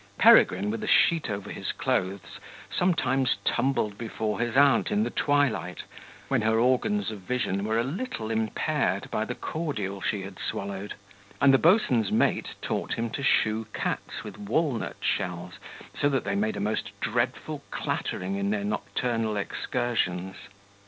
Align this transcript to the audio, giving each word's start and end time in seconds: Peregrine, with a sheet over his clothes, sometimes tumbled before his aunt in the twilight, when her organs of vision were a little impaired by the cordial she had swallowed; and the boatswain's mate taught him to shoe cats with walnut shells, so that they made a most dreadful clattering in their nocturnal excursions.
Peregrine, 0.17 0.71
with 0.71 0.83
a 0.83 0.87
sheet 0.87 1.29
over 1.29 1.51
his 1.51 1.71
clothes, 1.71 2.39
sometimes 2.75 3.35
tumbled 3.45 3.99
before 3.99 4.39
his 4.39 4.57
aunt 4.57 4.89
in 4.89 5.03
the 5.03 5.11
twilight, 5.11 5.83
when 6.27 6.41
her 6.41 6.57
organs 6.57 7.11
of 7.11 7.19
vision 7.19 7.63
were 7.63 7.77
a 7.77 7.83
little 7.83 8.31
impaired 8.31 9.11
by 9.11 9.23
the 9.25 9.35
cordial 9.35 10.01
she 10.01 10.23
had 10.23 10.39
swallowed; 10.39 10.95
and 11.39 11.53
the 11.53 11.59
boatswain's 11.59 12.11
mate 12.11 12.55
taught 12.63 12.95
him 12.95 13.11
to 13.11 13.21
shoe 13.21 13.67
cats 13.73 14.23
with 14.23 14.39
walnut 14.39 14.97
shells, 15.01 15.59
so 15.99 16.09
that 16.09 16.23
they 16.23 16.33
made 16.33 16.57
a 16.57 16.59
most 16.59 16.99
dreadful 16.99 17.61
clattering 17.69 18.37
in 18.37 18.49
their 18.49 18.63
nocturnal 18.65 19.37
excursions. 19.37 20.35